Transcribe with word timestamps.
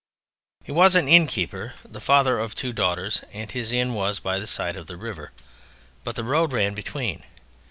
He 0.63 0.71
was 0.71 0.95
an 0.95 1.07
innkeeper, 1.07 1.75
the 1.85 2.01
father 2.01 2.39
of 2.39 2.55
two 2.55 2.73
daughters, 2.73 3.21
and 3.31 3.51
his 3.51 3.71
inn 3.71 3.93
was 3.93 4.19
by 4.19 4.39
the 4.39 4.47
side 4.47 4.75
of 4.75 4.87
the 4.87 4.97
river, 4.97 5.31
but 6.03 6.15
the 6.15 6.23
road 6.23 6.53
ran 6.53 6.73
between. 6.73 7.23